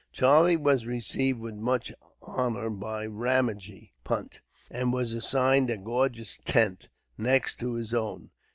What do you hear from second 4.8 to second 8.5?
was assigned a gorgeous tent, next to his own.